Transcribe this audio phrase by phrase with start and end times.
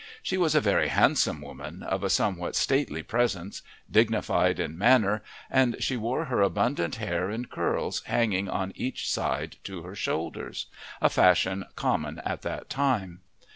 [0.23, 3.61] She was a very handsome woman, of a somewhat stately presence,
[3.91, 9.57] dignified in manner, and she wore her abundant hair in curls hanging on each side
[9.65, 10.65] to her shoulders
[11.03, 13.19] a fashion common at that time.